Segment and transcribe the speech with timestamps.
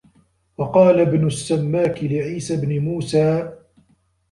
[0.57, 3.51] وَقَالَ ابْنُ السَّمَّاكِ لِعِيسَى بْنِ مُوسَى